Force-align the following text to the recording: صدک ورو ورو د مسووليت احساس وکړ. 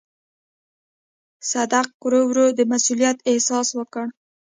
صدک 1.49 1.89
ورو 2.05 2.21
ورو 2.29 2.45
د 2.57 2.59
مسووليت 2.71 3.17
احساس 3.31 3.67
وکړ. 3.79 4.05